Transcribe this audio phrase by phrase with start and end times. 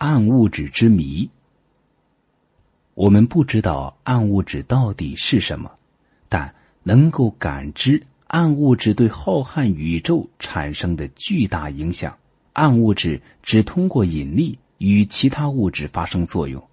[0.00, 1.28] 暗物质之谜。
[2.94, 5.72] 我们不知道暗物质到底是什么，
[6.28, 12.18] 但能够感知暗物质对浩瀚宇宙产生的巨大影响。
[12.52, 16.68] 暗物质只通过引力与其他物质发生作用，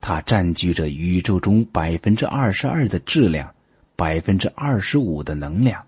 [0.00, 3.56] 它占据着宇宙中百分之二十二的质量，
[3.96, 5.86] 百分之二十五的能量。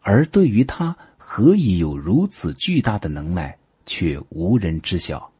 [0.00, 5.32] 而对于它何以有如此巨大的能耐，却无人知晓。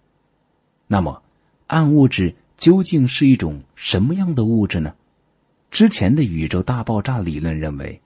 [0.87, 1.23] 那么，
[1.67, 4.95] 暗物质究竟是一种什么样的物质呢？
[5.71, 8.01] 之前的宇宙大爆炸理论认为，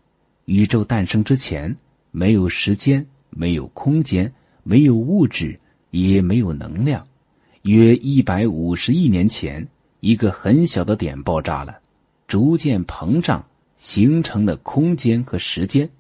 [0.45, 1.77] 宇宙诞生之前
[2.11, 5.61] 没有时间，没有空间，没有物质，
[5.91, 7.07] 也没有能量。
[7.63, 9.69] 约一百五十亿年前，
[10.01, 11.81] 一个很小的点爆炸了，
[12.27, 15.91] 逐渐膨胀，形成了空间和时间。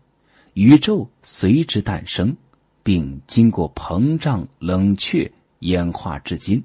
[0.55, 2.37] 宇宙随之诞生，
[2.83, 6.65] 并经过膨胀、冷却、演化至今。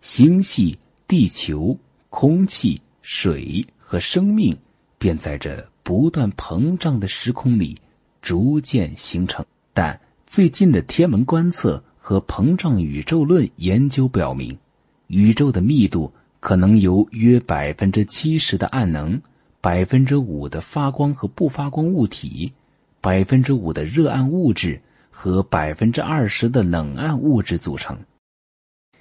[0.00, 0.78] 星系、
[1.08, 1.78] 地球、
[2.10, 4.58] 空气、水和生命
[4.98, 7.78] 便在这不断膨胀的时空里
[8.22, 9.46] 逐渐形成。
[9.72, 14.58] 但最近的天文观测和膨胀宇宙论研究表明，
[15.06, 19.22] 宇宙的密度可能由约百分之七十的暗能、
[19.60, 22.52] 百分之五的发光和不发光物体。
[23.00, 24.80] 百分之五的热暗物质
[25.16, 28.00] 和百分之二十的冷暗物质组成，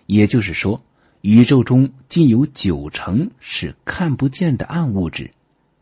[0.05, 0.81] 也就是说，
[1.21, 5.31] 宇宙中竟有九成是看不见的暗物质，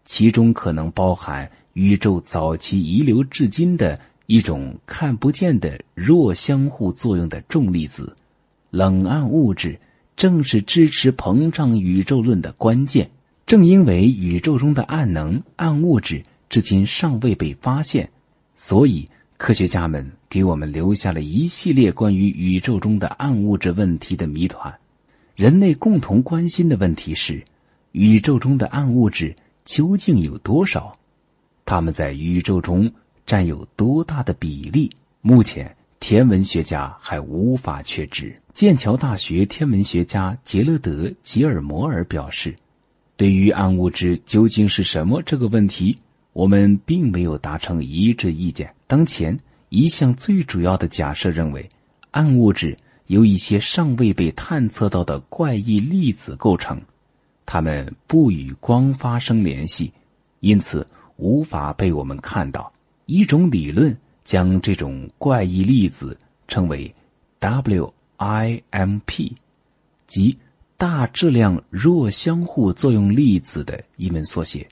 [0.05, 8.15] 其中可能包含宇宙早期遗留至今的一种看不见的弱相互作用的重粒子。
[8.71, 9.79] 冷暗物质
[10.15, 13.11] 正是支持膨胀宇宙论的关键。
[13.45, 16.23] 正因为宇宙中的暗能、暗物质。
[16.47, 18.11] 至今尚未被发现，
[18.55, 19.09] 所以
[19.41, 24.77] 科学家们给我们留下了一系列关于宇宙中的暗物质问题的谜团。
[25.35, 27.45] 人类共同关心的问题是：
[27.91, 30.99] 宇宙中的暗物质究竟有多少？
[31.65, 32.91] 它们在宇宙中
[33.25, 34.91] 占有多大的比例？
[35.21, 38.43] 目前，天文学家还无法确知。
[38.53, 40.91] 剑桥大学天文学家杰勒德·
[41.23, 42.57] 吉尔摩尔表示
[43.17, 45.97] ：“对于暗物质究竟是什么这个问题。”
[46.33, 48.73] 我们并没有达成一致意见。
[48.87, 51.69] 当前一项最主要的假设认为，
[52.11, 56.83] 暗物质由一些尚未被探测到的怪异粒子构成，
[57.45, 59.93] 它们不与光发生联系，
[60.39, 60.87] 因此
[61.17, 62.73] 无法被我们看到。
[63.05, 66.95] 一种理论将这种怪异粒子称为
[67.41, 69.33] WIMP，
[70.07, 70.37] 即
[70.77, 74.69] 大质量弱相互作用粒子的一门缩写。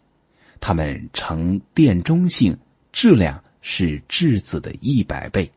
[0.60, 2.58] 它们呈电中性，
[2.92, 5.52] 质量是质子的一百倍。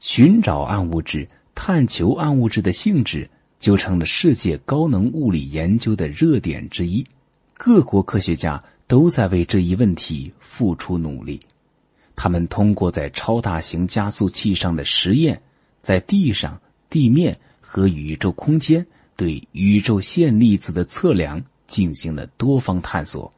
[0.00, 7.06] 寻找暗物质、探求暗物质的性质，就成了世界高能物理研究的热点之一。
[7.54, 11.40] 各国科学家都在为这一问题付出努力。
[12.16, 15.42] 他们通过在超大型加速器上的实验，
[15.80, 16.60] 在地上、
[16.90, 23.32] 地面和宇宙空间对宇宙线粒子的测量进行了多方探索。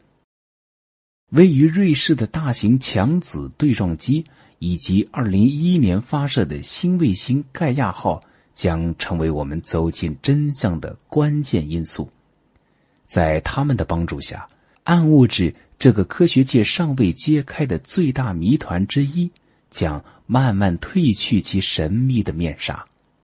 [1.31, 4.27] 位于瑞士的大型强子对撞机
[4.61, 8.23] 以及二零一一年发射的新卫星盖亚号
[8.55, 12.11] 将成为我们走进真相的关键因素。
[13.07, 14.49] 在他们的帮助下，
[14.85, 19.33] 暗物质这个科学界尚未揭开的最大谜团之一
[19.69, 22.87] 将慢慢褪去其神秘的面纱。